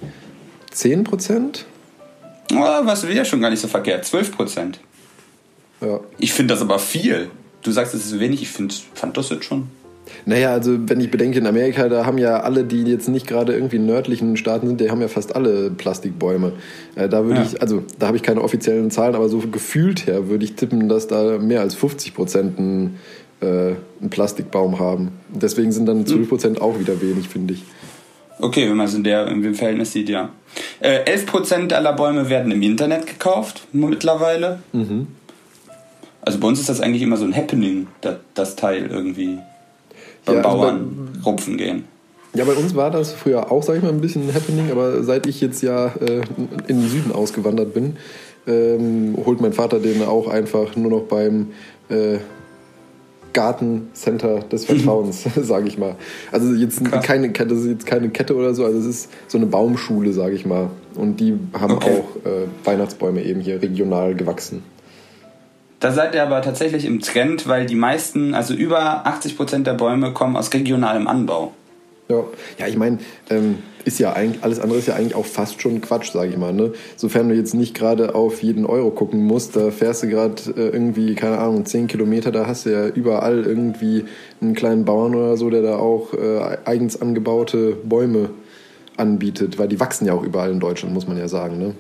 10 0.72 1.04
Prozent? 1.04 1.66
Oh, 2.52 2.58
was 2.58 3.08
wäre 3.08 3.26
schon 3.26 3.42
gar 3.42 3.50
nicht 3.50 3.62
so 3.62 3.68
verkehrt, 3.68 4.06
12 4.06 4.36
Prozent. 4.36 4.80
Ja. 5.82 6.00
Ich 6.18 6.34
finde 6.34 6.54
das 6.54 6.62
aber 6.62 6.80
viel. 6.80 7.30
Du 7.62 7.72
sagst, 7.72 7.94
es 7.94 8.06
ist 8.06 8.20
wenig, 8.20 8.42
ich 8.42 8.50
find, 8.50 8.74
fand 8.94 9.16
das 9.18 9.30
jetzt 9.30 9.46
schon. 9.46 9.70
Naja, 10.26 10.52
also 10.52 10.78
wenn 10.88 11.00
ich 11.00 11.12
bedenke, 11.12 11.40
in 11.40 11.48
Amerika, 11.48 11.88
da 11.90 12.06
haben 12.06 12.18
ja 12.18 12.42
alle, 12.42 12.64
die 12.64 12.84
jetzt 12.84 13.10
nicht 13.10 13.28
gerade 13.28 13.54
irgendwie 13.54 13.78
in 13.78 13.86
nördlichen 13.86 14.38
Staaten 14.38 14.68
sind, 14.68 14.82
die 14.82 14.90
haben 14.90 15.02
ja 15.02 15.08
fast 15.08 15.36
alle 15.36 15.72
Plastikbäume. 15.72 16.54
Äh, 16.96 17.10
da 17.10 17.26
würde 17.26 17.42
ja. 17.42 17.46
ich, 17.46 17.62
also 17.62 17.84
da 17.98 18.08
habe 18.08 18.18
ich 18.18 18.24
keine 18.24 18.42
offiziellen 18.42 18.92
Zahlen, 18.92 19.16
aber 19.16 19.30
so 19.30 19.40
gefühlt 19.40 20.08
her 20.08 20.30
würde 20.30 20.46
ich 20.46 20.56
tippen, 20.56 20.90
dass 20.90 21.08
da 21.08 21.38
mehr 21.38 21.62
als 21.62 21.76
50 21.76 22.14
Prozent 22.14 22.60
einen, 22.60 23.00
äh, 23.42 23.74
einen 24.00 24.10
Plastikbaum 24.10 24.80
haben. 24.80 25.10
Deswegen 25.30 25.72
sind 25.72 25.86
dann 25.86 26.06
12 26.06 26.30
Prozent 26.30 26.58
hm. 26.58 26.64
auch 26.64 26.80
wieder 26.80 27.02
wenig, 27.02 27.30
finde 27.30 27.56
ich. 27.56 27.64
Okay, 28.42 28.70
wenn 28.70 28.78
man 28.78 28.88
es 28.88 28.96
in 28.96 29.04
der 29.04 29.28
im 29.28 29.54
Verhältnis 29.54 29.92
sieht, 29.92 30.08
ja. 30.10 30.30
Äh, 30.80 31.04
11% 31.04 31.74
aller 31.74 31.94
Bäume 31.94 32.30
werden 32.30 32.52
im 32.52 32.62
Internet 32.62 33.06
gekauft 33.06 33.68
mittlerweile. 33.74 34.60
Mhm. 34.72 35.08
Also 36.22 36.40
bei 36.40 36.48
uns 36.48 36.60
ist 36.60 36.70
das 36.70 36.80
eigentlich 36.80 37.02
immer 37.02 37.18
so 37.18 37.26
ein 37.26 37.36
Happening, 37.36 37.88
das, 38.02 38.18
das 38.34 38.56
Teil 38.56 38.88
irgendwie 38.88 39.40
beim 40.26 40.36
ja, 40.36 40.42
Bauern 40.42 40.76
also 40.76 41.22
bei, 41.22 41.30
rupfen 41.30 41.58
gehen. 41.58 41.84
Ja, 42.34 42.46
bei 42.46 42.54
uns 42.54 42.76
war 42.76 42.92
das 42.92 43.12
früher 43.12 43.52
auch, 43.52 43.64
sag 43.64 43.78
ich 43.78 43.84
mal, 43.84 43.90
ein 43.90 44.02
bisschen 44.02 44.28
ein 44.28 44.34
Happening, 44.34 44.70
aber 44.72 45.04
seit 45.04 45.26
ich 45.26 45.42
jetzt 45.42 45.64
ja 45.64 45.88
äh, 45.88 46.22
in 46.68 46.82
den 46.82 46.90
Süden 46.90 47.12
ausgewandert 47.12 47.74
bin, 47.74 47.98
ähm, 48.48 49.18
holt 49.26 49.42
mein 49.42 49.54
Vater 49.54 49.80
den 49.80 50.04
auch 50.04 50.28
einfach 50.28 50.76
nur 50.76 50.92
noch 50.92 51.02
beim 51.04 51.48
äh, 51.90 52.20
Gartencenter 53.34 54.40
des 54.42 54.66
Vertrauens, 54.66 55.26
sage 55.36 55.68
ich 55.68 55.78
mal. 55.78 55.96
Also 56.32 56.54
jetzt 56.54 56.84
keine, 57.04 57.32
das 57.32 57.60
ist 57.60 57.68
jetzt 57.68 57.86
keine 57.86 58.10
Kette 58.10 58.36
oder 58.36 58.54
so, 58.54 58.66
also 58.66 58.78
es 58.78 58.86
ist 58.86 59.10
so 59.28 59.38
eine 59.38 59.48
Baumschule, 59.48 60.14
sage 60.14 60.36
ich 60.36 60.46
mal. 60.46 60.70
Und 60.96 61.20
die 61.20 61.38
haben 61.54 61.76
okay. 61.76 61.90
auch 61.90 62.28
äh, 62.28 62.48
Weihnachtsbäume 62.64 63.24
eben 63.24 63.40
hier 63.40 63.62
regional 63.62 64.16
gewachsen. 64.16 64.64
Da 65.80 65.92
seid 65.92 66.14
ihr 66.14 66.24
aber 66.24 66.42
tatsächlich 66.42 66.86
im 66.86 67.00
Trend, 67.00 67.48
weil 67.48 67.66
die 67.66 67.76
meisten, 67.76 68.34
also 68.34 68.54
über 68.54 69.08
80 69.08 69.38
Prozent 69.38 69.68
der 69.68 69.74
Bäume 69.74 70.12
kommen 70.14 70.36
aus 70.36 70.54
regionalem 70.54 71.08
Anbau. 71.08 71.54
Ja, 72.10 72.24
ja 72.58 72.68
ich 72.68 72.76
meine, 72.76 72.98
ähm, 73.30 73.60
ist 73.86 73.98
ja 73.98 74.12
eigentlich, 74.14 74.44
alles 74.44 74.60
andere 74.60 74.80
ist 74.80 74.88
ja 74.88 74.96
eigentlich 74.96 75.16
auch 75.16 75.26
fast 75.26 75.62
schon 75.62 75.80
Quatsch, 75.80 76.12
sage 76.12 76.32
ich 76.32 76.38
mal. 76.38 76.52
Ne? 76.52 76.74
Sofern 76.98 77.30
du 77.30 77.36
jetzt 77.36 77.54
nicht 77.54 77.76
gerade 77.76 78.14
auf 78.14 78.44
jeden 78.44 78.66
Euro 78.66 78.92
gucken 78.92 79.24
musst, 79.24 79.56
da 79.56 79.72
fährst 79.72 80.04
du 80.04 80.10
gerade 80.10 80.42
äh, 80.58 80.68
irgendwie, 80.70 81.16
keine 81.16 81.38
Ahnung, 81.38 81.66
10 81.66 81.88
Kilometer, 81.88 82.32
da 82.32 82.46
hast 82.46 82.66
du 82.66 82.72
ja 82.72 82.88
überall 82.88 83.46
irgendwie 83.46 84.04
einen 84.42 84.56
kleinen 84.56 84.84
Bauern 84.84 85.16
oder 85.16 85.38
so, 85.38 85.50
der 85.50 85.62
da 85.62 85.78
auch 85.78 86.14
äh, 86.14 86.58
eigens 86.66 87.02
angebaute 87.02 87.78
Bäume 87.84 88.32
anbietet, 88.98 89.58
weil 89.58 89.70
die 89.70 89.80
wachsen 89.80 90.06
ja 90.06 90.14
auch 90.14 90.24
überall 90.24 90.52
in 90.52 90.60
Deutschland, 90.60 90.94
muss 90.94 91.08
man 91.08 91.18
ja 91.18 91.30
sagen. 91.30 91.58
Ne? 91.58 91.76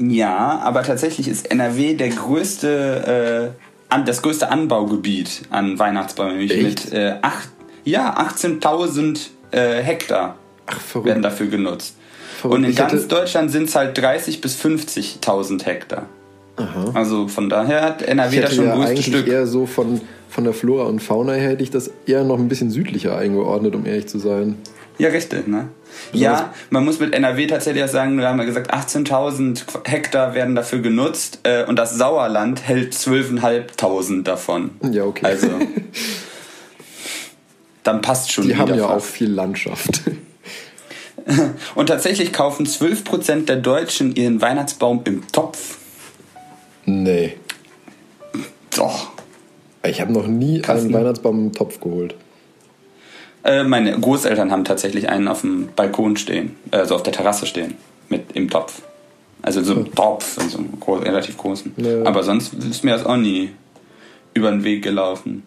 Ja, 0.00 0.60
aber 0.62 0.82
tatsächlich 0.82 1.28
ist 1.28 1.50
NRW 1.50 1.94
der 1.94 2.10
größte, 2.10 3.54
äh, 3.56 3.92
an, 3.92 4.04
das 4.04 4.22
größte 4.22 4.50
Anbaugebiet 4.50 5.42
an 5.50 5.78
Weihnachtsbäumen, 5.78 6.38
nämlich 6.38 6.62
mit 6.62 6.92
äh, 6.92 7.16
acht, 7.22 7.48
ja, 7.84 8.16
18.000 8.16 9.28
äh, 9.50 9.82
Hektar 9.82 10.36
Ach, 10.66 11.04
werden 11.04 11.22
dafür 11.22 11.48
genutzt. 11.48 11.96
Verrückt. 12.40 12.58
Und 12.58 12.64
in 12.64 12.70
ich 12.70 12.76
ganz 12.76 13.08
Deutschland 13.08 13.50
sind 13.50 13.68
es 13.68 13.74
halt 13.74 13.98
30.000 13.98 14.40
bis 14.40 14.60
50.000 14.62 15.64
Hektar. 15.64 16.06
Aha. 16.56 16.90
Also 16.94 17.28
von 17.28 17.48
daher 17.48 17.82
hat 17.82 18.02
NRW 18.02 18.40
da 18.40 18.50
schon 18.50 18.66
ja 18.66 18.74
ein 18.74 18.80
gutes 18.80 19.04
Stück. 19.04 19.26
eher 19.26 19.46
so 19.46 19.66
von, 19.66 20.00
von 20.28 20.44
der 20.44 20.52
Flora 20.52 20.84
und 20.84 21.00
Fauna 21.00 21.32
her 21.32 21.50
hätte 21.50 21.62
ich 21.62 21.70
das 21.70 21.90
eher 22.06 22.24
noch 22.24 22.38
ein 22.38 22.48
bisschen 22.48 22.70
südlicher 22.70 23.16
eingeordnet, 23.16 23.74
um 23.74 23.86
ehrlich 23.86 24.06
zu 24.06 24.18
sein. 24.18 24.56
Ja, 24.98 25.10
richtig, 25.10 25.46
ne? 25.46 25.68
Ja, 26.12 26.52
man 26.70 26.84
muss 26.84 26.98
mit 26.98 27.14
NRW 27.14 27.46
tatsächlich 27.46 27.84
auch 27.84 27.88
sagen, 27.88 28.18
wir 28.18 28.28
haben 28.28 28.38
ja 28.38 28.44
gesagt, 28.44 28.72
18.000 28.74 29.88
Hektar 29.88 30.34
werden 30.34 30.54
dafür 30.54 30.80
genutzt 30.80 31.40
äh, 31.44 31.64
und 31.64 31.76
das 31.76 31.94
Sauerland 31.94 32.66
hält 32.66 32.94
12.500 32.94 34.22
davon. 34.22 34.70
Ja, 34.90 35.04
okay. 35.04 35.26
Also, 35.26 35.48
dann 37.84 38.00
passt 38.02 38.32
schon 38.32 38.46
Die 38.48 38.56
haben 38.56 38.74
ja 38.74 38.88
fast. 38.88 39.04
auch 39.04 39.04
viel 39.04 39.30
Landschaft. 39.30 40.02
und 41.74 41.86
tatsächlich 41.86 42.32
kaufen 42.32 42.66
12% 42.66 43.44
der 43.44 43.56
Deutschen 43.56 44.14
ihren 44.16 44.40
Weihnachtsbaum 44.40 45.02
im 45.04 45.26
Topf. 45.30 45.78
Nee. 46.86 47.36
Doch. 48.74 49.12
Ich 49.84 50.00
habe 50.00 50.12
noch 50.12 50.26
nie 50.26 50.60
Krass, 50.60 50.80
einen 50.80 50.92
Weihnachtsbaum 50.92 51.46
im 51.46 51.52
Topf 51.52 51.80
geholt. 51.80 52.14
Äh, 53.48 53.64
meine 53.64 53.98
Großeltern 53.98 54.52
haben 54.52 54.64
tatsächlich 54.64 55.08
einen 55.08 55.26
auf 55.26 55.40
dem 55.40 55.70
Balkon 55.74 56.18
stehen, 56.18 56.56
also 56.70 56.94
auf 56.94 57.02
der 57.02 57.14
Terrasse 57.14 57.46
stehen, 57.46 57.78
mit 58.10 58.32
im 58.34 58.50
Topf. 58.50 58.82
Also 59.40 59.62
so 59.62 59.72
ein 59.72 59.86
hm. 59.86 59.94
Topf, 59.94 60.38
so 60.48 60.58
einen 60.58 60.78
groß, 60.78 61.02
relativ 61.02 61.38
großen. 61.38 61.72
Ja. 61.78 62.04
Aber 62.04 62.22
sonst 62.22 62.52
ist 62.52 62.84
mir 62.84 62.90
das 62.90 63.06
auch 63.06 63.16
nie 63.16 63.50
über 64.34 64.50
den 64.50 64.64
Weg 64.64 64.82
gelaufen. 64.82 65.44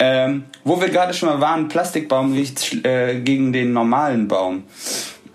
Ähm, 0.00 0.44
wo 0.64 0.80
wir 0.80 0.88
gerade 0.88 1.14
schon 1.14 1.28
mal 1.28 1.40
waren, 1.40 1.68
Plastikbaum 1.68 2.32
riecht 2.32 2.84
äh, 2.84 3.20
gegen 3.20 3.52
den 3.52 3.72
normalen 3.72 4.26
Baum. 4.26 4.64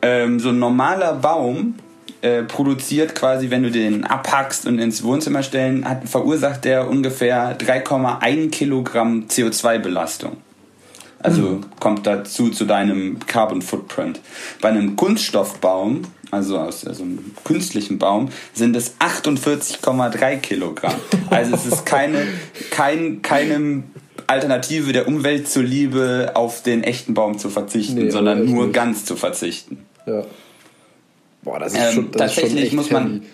Ähm, 0.01 0.39
so 0.41 0.49
ein 0.49 0.59
normaler 0.59 1.13
Baum 1.13 1.75
äh, 2.21 2.43
produziert 2.43 3.15
quasi, 3.15 3.51
wenn 3.51 3.63
du 3.63 3.71
den 3.71 4.03
abhackst 4.03 4.67
und 4.67 4.79
ins 4.79 5.01
Wohnzimmer 5.03 5.43
stellen, 5.43 5.87
hat, 5.87 6.09
verursacht 6.09 6.65
der 6.65 6.89
ungefähr 6.89 7.57
3,1 7.57 8.49
Kilogramm 8.49 9.27
CO2-Belastung. 9.29 10.37
Also 11.25 11.41
mhm. 11.41 11.65
kommt 11.79 12.05
dazu 12.05 12.50
zu 12.50 12.65
deinem 12.65 13.17
Carbon 13.25 13.63
Footprint. 13.63 14.20
Bei 14.62 14.70
einem 14.70 14.96
Kunststoffbaum, 14.96 16.03
also 16.29 16.60
aus 16.60 16.86
also 16.86 17.01
einem 17.01 17.32
künstlichen 17.44 17.98
Baum, 17.98 18.29
sind 18.53 18.75
es 18.75 18.96
48,3 19.00 20.38
Kilogramm. 20.38 20.94
Also 21.32 21.55
es 21.55 21.65
ist 21.65 21.86
keine, 21.86 22.27
kein, 22.70 23.24
keine 23.24 23.84
Alternative 24.27 24.94
der 24.94 25.08
Umwelt 25.08 25.48
zuliebe, 25.48 26.32
auf 26.36 26.62
den 26.62 26.84
echten 26.84 27.15
Baum 27.15 27.39
zu 27.39 27.50
verzichten, 27.50 27.96
nee, 27.96 28.10
sondern 28.12 28.46
nur 28.46 28.65
nicht. 28.65 28.75
ganz 28.75 29.05
zu 29.05 29.15
verzichten. 29.15 29.79
Ja. 30.05 30.24
Boah, 31.41 31.60
das 31.60 31.74
ist 31.74 31.79
ähm, 31.79 31.94
schon, 31.94 32.12
das 32.12 32.36
tatsächlich 32.36 32.65
ist 32.65 32.70
schon 32.70 32.77
muss 32.77 32.91
man. 32.91 33.13
Heavy 33.13 33.25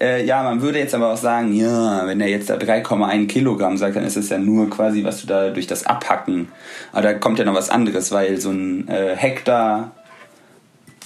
äh, 0.00 0.24
ja, 0.24 0.42
man 0.42 0.60
würde 0.60 0.78
jetzt 0.78 0.94
aber 0.94 1.12
auch 1.12 1.16
sagen, 1.16 1.52
ja, 1.54 2.06
wenn 2.06 2.20
er 2.20 2.28
jetzt 2.28 2.50
da 2.50 2.56
3,1 2.56 3.26
Kilogramm 3.26 3.76
sagt, 3.76 3.96
dann 3.96 4.04
ist 4.04 4.16
es 4.16 4.28
ja 4.28 4.38
nur 4.38 4.68
quasi, 4.68 5.04
was 5.04 5.22
du 5.22 5.26
da 5.26 5.50
durch 5.50 5.66
das 5.66 5.86
Abhacken. 5.86 6.48
Aber 6.92 7.02
da 7.02 7.14
kommt 7.14 7.38
ja 7.38 7.44
noch 7.44 7.54
was 7.54 7.70
anderes, 7.70 8.12
weil 8.12 8.40
so 8.40 8.50
ein 8.50 8.88
äh, 8.88 9.16
Hektar 9.16 9.92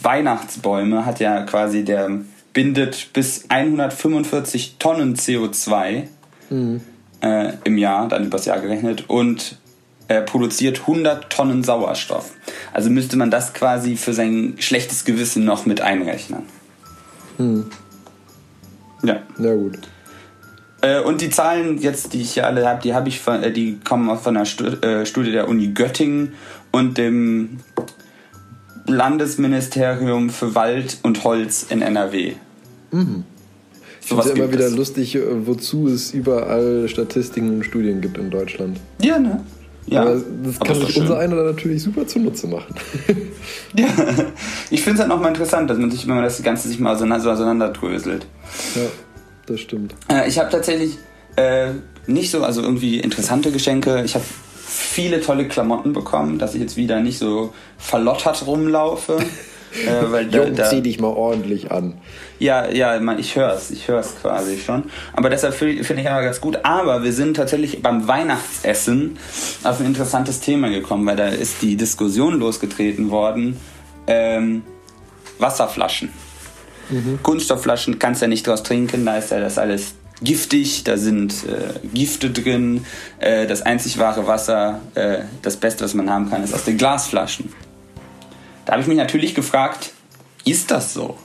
Weihnachtsbäume 0.02 1.06
hat 1.06 1.20
ja 1.20 1.42
quasi, 1.42 1.84
der 1.84 2.10
bindet 2.52 3.12
bis 3.12 3.44
145 3.48 4.76
Tonnen 4.78 5.14
CO2 5.14 6.04
mhm. 6.48 6.80
äh, 7.20 7.52
im 7.64 7.78
Jahr, 7.78 8.08
dann 8.08 8.24
übers 8.24 8.44
Jahr 8.44 8.60
gerechnet, 8.60 9.08
und 9.08 9.56
äh, 10.08 10.22
produziert 10.22 10.80
100 10.80 11.30
Tonnen 11.30 11.62
Sauerstoff. 11.62 12.32
Also 12.72 12.90
müsste 12.90 13.16
man 13.16 13.30
das 13.30 13.52
quasi 13.52 13.96
für 13.96 14.14
sein 14.14 14.54
schlechtes 14.58 15.04
Gewissen 15.04 15.44
noch 15.44 15.66
mit 15.66 15.80
einrechnen. 15.80 16.42
Mhm. 17.38 17.66
Ja. 19.02 19.22
Na 19.38 19.54
gut. 19.54 19.78
Äh, 20.82 21.00
und 21.00 21.20
die 21.20 21.30
Zahlen 21.30 21.78
jetzt, 21.78 22.12
die 22.12 22.22
ich 22.22 22.32
hier 22.32 22.46
alle 22.46 22.66
habe, 22.66 22.80
die 22.82 22.94
habe 22.94 23.08
ich 23.08 23.20
von, 23.20 23.42
äh, 23.42 23.52
die 23.52 23.78
kommen 23.80 24.16
von 24.18 24.34
der 24.34 24.44
äh, 24.82 25.06
Studie 25.06 25.32
der 25.32 25.48
Uni 25.48 25.68
Göttingen 25.68 26.32
und 26.72 26.96
dem 26.96 27.58
Landesministerium 28.86 30.30
für 30.30 30.54
Wald 30.54 30.98
und 31.02 31.22
Holz 31.24 31.66
in 31.68 31.82
NRW. 31.82 32.34
Mhm. 32.92 33.24
Ich 34.00 34.08
finde 34.08 34.24
es 34.24 34.30
immer 34.30 34.52
wieder 34.52 34.66
es. 34.66 34.76
lustig, 34.76 35.18
wozu 35.44 35.86
es 35.86 36.12
überall 36.12 36.88
Statistiken 36.88 37.56
und 37.56 37.64
Studien 37.64 38.00
gibt 38.00 38.16
in 38.18 38.30
Deutschland. 38.30 38.80
Ja, 39.00 39.18
ne? 39.18 39.44
Ja, 39.86 40.02
aber 40.02 40.20
das 40.44 40.60
kann 40.60 40.74
sich 40.86 41.00
unser 41.00 41.18
einer 41.18 41.42
natürlich 41.42 41.82
super 41.82 42.06
zunutze 42.06 42.46
machen. 42.46 42.74
ja, 43.76 43.86
ich 44.70 44.82
finde 44.82 44.94
es 44.94 45.00
halt 45.00 45.08
nochmal 45.08 45.28
interessant, 45.30 45.68
dass 45.68 45.78
man 45.78 45.90
sich, 45.90 46.06
wenn 46.06 46.14
man 46.14 46.24
das 46.24 46.42
Ganze 46.42 46.68
sich 46.68 46.78
mal 46.78 46.96
so 46.96 47.04
auseinanderdröselt. 47.06 48.26
Ja, 48.74 48.82
das 49.46 49.60
stimmt. 49.60 49.94
Äh, 50.08 50.28
ich 50.28 50.38
habe 50.38 50.50
tatsächlich 50.50 50.98
äh, 51.36 51.70
nicht 52.06 52.30
so, 52.30 52.44
also 52.44 52.62
irgendwie 52.62 53.00
interessante 53.00 53.50
Geschenke. 53.50 54.02
Ich 54.04 54.14
habe 54.14 54.24
viele 54.54 55.20
tolle 55.20 55.48
Klamotten 55.48 55.92
bekommen, 55.92 56.38
dass 56.38 56.54
ich 56.54 56.60
jetzt 56.60 56.76
wieder 56.76 57.00
nicht 57.00 57.18
so 57.18 57.52
verlottert 57.78 58.46
rumlaufe. 58.46 59.18
Äh, 59.72 60.10
weil 60.10 60.26
da, 60.30 60.44
da, 60.46 60.68
zieh 60.68 60.82
dich 60.82 61.00
mal 61.00 61.08
ordentlich 61.08 61.70
an. 61.70 61.94
Ja, 62.38 62.68
ja, 62.68 62.98
man, 63.00 63.18
ich 63.18 63.36
hör's, 63.36 63.70
ich 63.70 63.88
hör's 63.88 64.14
quasi 64.20 64.58
schon. 64.58 64.84
Aber 65.12 65.30
deshalb 65.30 65.54
finde 65.54 65.84
find 65.84 66.00
ich 66.00 66.08
aber 66.08 66.22
ganz 66.22 66.40
gut. 66.40 66.58
Aber 66.64 67.02
wir 67.02 67.12
sind 67.12 67.36
tatsächlich 67.36 67.82
beim 67.82 68.08
Weihnachtsessen 68.08 69.18
auf 69.62 69.80
ein 69.80 69.86
interessantes 69.86 70.40
Thema 70.40 70.70
gekommen, 70.70 71.06
weil 71.06 71.16
da 71.16 71.28
ist 71.28 71.62
die 71.62 71.76
Diskussion 71.76 72.38
losgetreten 72.38 73.10
worden. 73.10 73.56
Ähm, 74.06 74.62
Wasserflaschen. 75.38 76.10
Mhm. 76.90 77.20
Kunststoffflaschen 77.22 77.98
kannst 77.98 78.20
du 78.20 78.24
ja 78.24 78.28
nicht 78.28 78.46
draus 78.46 78.62
trinken, 78.62 79.06
da 79.06 79.16
ist 79.16 79.30
ja 79.30 79.40
das 79.40 79.58
alles 79.58 79.94
giftig, 80.22 80.84
da 80.84 80.96
sind 80.96 81.32
äh, 81.44 81.86
Gifte 81.94 82.30
drin. 82.30 82.84
Äh, 83.18 83.46
das 83.46 83.62
einzig 83.62 83.98
wahre 83.98 84.26
Wasser, 84.26 84.80
äh, 84.94 85.18
das 85.42 85.56
Beste, 85.56 85.84
was 85.84 85.94
man 85.94 86.10
haben 86.10 86.30
kann, 86.30 86.44
ist 86.44 86.54
aus 86.54 86.64
den 86.64 86.76
Glasflaschen. 86.76 87.52
Da 88.70 88.74
habe 88.74 88.82
ich 88.82 88.86
mich 88.86 88.98
natürlich 88.98 89.34
gefragt, 89.34 89.90
ist 90.44 90.70
das 90.70 90.94
so? 90.94 91.18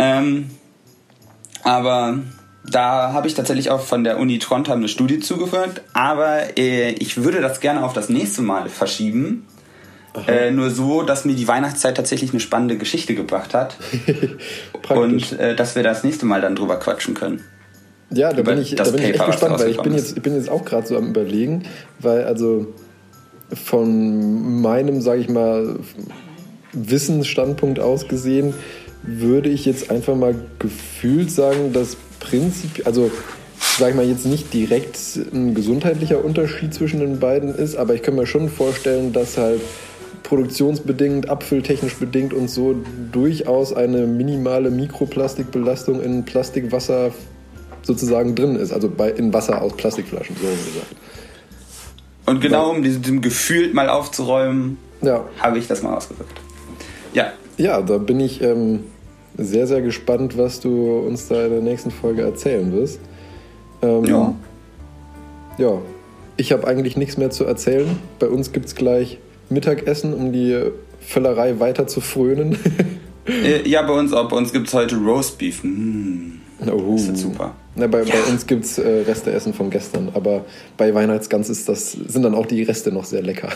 Ähm, 0.00 0.50
aber 1.62 2.18
da 2.68 3.12
habe 3.12 3.28
ich 3.28 3.34
tatsächlich 3.34 3.70
auch 3.70 3.82
von 3.82 4.02
der 4.02 4.18
Uni 4.18 4.40
Trondheim 4.40 4.78
eine 4.78 4.88
Studie 4.88 5.20
zugehört, 5.20 5.82
aber 5.92 6.58
äh, 6.58 6.90
ich 6.90 7.22
würde 7.22 7.40
das 7.40 7.60
gerne 7.60 7.84
auf 7.84 7.92
das 7.92 8.08
nächste 8.08 8.42
Mal 8.42 8.68
verschieben. 8.68 9.46
Äh, 10.26 10.50
nur 10.50 10.70
so, 10.70 11.02
dass 11.02 11.24
mir 11.24 11.36
die 11.36 11.46
Weihnachtszeit 11.46 11.96
tatsächlich 11.96 12.32
eine 12.32 12.40
spannende 12.40 12.76
Geschichte 12.76 13.14
gebracht 13.14 13.54
hat. 13.54 13.76
und 14.88 15.38
äh, 15.38 15.54
dass 15.54 15.76
wir 15.76 15.84
das 15.84 16.02
nächste 16.02 16.26
Mal 16.26 16.40
dann 16.40 16.56
drüber 16.56 16.80
quatschen 16.80 17.14
können. 17.14 17.44
Ja, 18.10 18.32
da 18.32 18.42
bin 18.42 18.60
ich, 18.60 18.74
da 18.74 18.82
bin 18.82 19.04
ich 19.04 19.14
echt 19.14 19.24
gespannt, 19.24 19.60
weil 19.60 19.70
ich 19.70 19.80
bin, 19.80 19.94
jetzt, 19.94 20.16
ich 20.16 20.22
bin 20.22 20.34
jetzt 20.34 20.48
auch 20.48 20.64
gerade 20.64 20.84
so 20.84 20.96
am 20.96 21.10
überlegen, 21.10 21.62
weil 22.00 22.24
also 22.24 22.74
von 23.54 24.60
meinem, 24.60 25.00
sage 25.00 25.20
ich 25.20 25.28
mal, 25.28 25.76
Wissensstandpunkt 26.72 27.80
aus 27.80 28.08
gesehen, 28.08 28.54
würde 29.02 29.48
ich 29.48 29.64
jetzt 29.64 29.90
einfach 29.90 30.14
mal 30.14 30.34
gefühlt 30.58 31.30
sagen, 31.30 31.72
dass 31.72 31.96
Prinzip, 32.20 32.86
also 32.86 33.10
sage 33.78 33.90
ich 33.90 33.96
mal 33.96 34.06
jetzt 34.06 34.26
nicht 34.26 34.52
direkt 34.54 34.96
ein 35.32 35.54
gesundheitlicher 35.54 36.24
Unterschied 36.24 36.72
zwischen 36.72 37.00
den 37.00 37.18
beiden 37.18 37.54
ist, 37.54 37.76
aber 37.76 37.94
ich 37.94 38.02
kann 38.02 38.14
mir 38.14 38.26
schon 38.26 38.48
vorstellen, 38.48 39.12
dass 39.12 39.38
halt 39.38 39.60
produktionsbedingt, 40.22 41.28
abfülltechnisch 41.28 41.96
bedingt 41.96 42.32
und 42.32 42.48
so 42.48 42.76
durchaus 43.10 43.72
eine 43.72 44.06
minimale 44.06 44.70
Mikroplastikbelastung 44.70 46.02
in 46.02 46.24
Plastikwasser 46.24 47.10
sozusagen 47.82 48.34
drin 48.34 48.56
ist, 48.56 48.72
also 48.72 48.88
bei, 48.88 49.10
in 49.10 49.32
Wasser 49.32 49.60
aus 49.60 49.76
Plastikflaschen, 49.76 50.36
so 50.36 50.46
gesagt. 50.46 50.94
Und 52.26 52.40
genau 52.40 52.70
um 52.70 52.82
diesem 52.82 53.20
Gefühl 53.20 53.72
mal 53.74 53.88
aufzuräumen, 53.88 54.78
ja. 55.00 55.24
habe 55.40 55.58
ich 55.58 55.66
das 55.66 55.82
mal 55.82 55.94
ausgedrückt. 55.96 56.40
Ja. 57.14 57.32
Ja, 57.58 57.82
da 57.82 57.98
bin 57.98 58.20
ich 58.20 58.40
ähm, 58.40 58.84
sehr, 59.36 59.66
sehr 59.66 59.82
gespannt, 59.82 60.38
was 60.38 60.60
du 60.60 60.98
uns 61.00 61.28
da 61.28 61.44
in 61.44 61.50
der 61.50 61.60
nächsten 61.60 61.90
Folge 61.90 62.22
erzählen 62.22 62.72
wirst. 62.72 63.00
Ähm, 63.82 64.04
ja. 64.04 64.34
Ja, 65.58 65.78
ich 66.36 66.52
habe 66.52 66.66
eigentlich 66.66 66.96
nichts 66.96 67.18
mehr 67.18 67.30
zu 67.30 67.44
erzählen. 67.44 67.98
Bei 68.18 68.28
uns 68.28 68.52
gibt 68.52 68.66
es 68.66 68.74
gleich 68.74 69.18
Mittagessen, 69.50 70.14
um 70.14 70.32
die 70.32 70.70
Völlerei 71.00 71.60
weiter 71.60 71.86
zu 71.86 72.00
frönen. 72.00 72.58
Äh, 73.24 73.68
ja, 73.68 73.82
bei 73.82 73.92
uns 73.92 74.12
auch. 74.12 74.28
Bei 74.28 74.36
uns 74.36 74.52
gibt 74.52 74.66
es 74.66 74.74
heute 74.74 74.96
Roastbeef. 74.96 75.62
Mmh. 75.62 76.40
Oh. 76.72 76.94
Das 76.96 77.06
ist 77.06 77.18
super. 77.18 77.54
Na, 77.74 77.86
bei, 77.86 78.02
ja. 78.02 78.14
bei 78.14 78.30
uns 78.30 78.46
gibt 78.46 78.64
es 78.64 78.78
äh, 78.78 79.02
Resteessen 79.06 79.54
von 79.54 79.70
gestern, 79.70 80.10
aber 80.14 80.44
bei 80.76 80.94
Weihnachtsgans 80.94 81.48
ist 81.48 81.68
das, 81.68 81.92
sind 81.92 82.22
dann 82.22 82.34
auch 82.34 82.46
die 82.46 82.62
Reste 82.62 82.92
noch 82.92 83.04
sehr 83.04 83.22
lecker. 83.22 83.48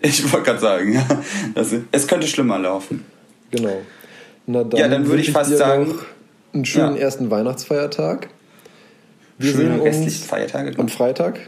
Ich 0.00 0.32
wollte 0.32 0.46
gerade 0.46 0.60
sagen, 0.60 0.92
ja. 0.92 1.06
Das, 1.54 1.74
es 1.90 2.06
könnte 2.06 2.26
schlimmer 2.26 2.58
laufen. 2.58 3.04
Genau. 3.50 3.82
Na, 4.46 4.64
dann 4.64 4.80
ja, 4.80 4.88
dann 4.88 5.06
würde 5.06 5.20
ich 5.20 5.32
fast 5.32 5.56
sagen. 5.56 5.94
einen 6.54 6.64
schönen 6.64 6.96
ja. 6.96 7.02
ersten 7.02 7.30
Weihnachtsfeiertag. 7.30 8.28
Wir 9.38 9.52
Schöne 9.52 9.82
sehen 9.82 10.04
uns 10.04 10.24
Feiertage. 10.24 10.78
Am 10.78 10.88
Freitag. 10.88 11.38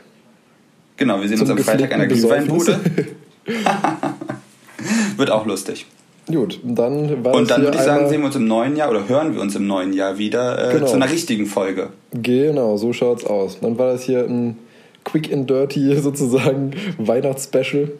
Genau, 0.96 1.20
wir 1.20 1.28
sehen 1.28 1.40
uns 1.40 1.50
am 1.50 1.58
Freitag 1.58 1.92
an 1.92 2.00
der 2.00 2.08
Glühweinbude. 2.08 2.80
Wird 5.16 5.30
auch 5.30 5.46
lustig. 5.46 5.86
Gut, 6.30 6.60
dann 6.62 7.24
war 7.24 7.34
Und 7.34 7.50
dann 7.50 7.62
würde 7.62 7.76
ich 7.78 7.82
sagen, 7.82 8.08
sehen 8.08 8.20
wir 8.20 8.26
uns 8.26 8.36
im 8.36 8.46
neuen 8.46 8.76
Jahr 8.76 8.90
oder 8.90 9.08
hören 9.08 9.34
wir 9.34 9.40
uns 9.40 9.54
im 9.56 9.66
neuen 9.66 9.92
Jahr 9.92 10.18
wieder 10.18 10.70
äh, 10.70 10.74
Genau. 10.74 10.86
zu 10.86 10.94
einer 10.94 11.10
richtigen 11.10 11.46
Folge. 11.46 11.88
Genau, 12.12 12.76
so 12.76 12.92
schaut's 12.92 13.24
aus. 13.24 13.58
Dann 13.60 13.78
war 13.78 13.92
das 13.92 14.02
hier 14.04 14.24
ein 14.24 14.58
Quick 15.04 15.32
and 15.32 15.48
Dirty 15.48 15.96
sozusagen 16.00 16.72
Weihnachtsspecial. 16.98 17.92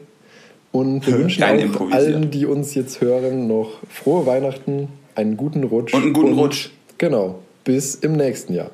Und 0.72 1.06
wir 1.06 1.18
wünschen 1.18 1.42
auch 1.42 1.90
allen, 1.90 2.30
die 2.30 2.46
uns 2.46 2.74
jetzt 2.74 3.00
hören, 3.00 3.48
noch 3.48 3.70
frohe 3.88 4.26
Weihnachten, 4.26 4.88
einen 5.14 5.36
guten 5.36 5.64
Rutsch. 5.64 5.94
Und 5.94 6.02
einen 6.02 6.12
guten 6.12 6.34
Rutsch. 6.34 6.70
Genau. 6.98 7.40
Bis 7.64 7.94
im 7.94 8.12
nächsten 8.12 8.54
Jahr. 8.54 8.70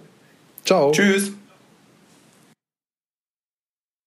Ciao. 0.64 0.90
Tschüss. 0.90 1.32